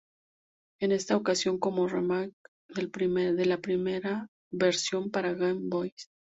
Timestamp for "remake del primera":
1.87-4.27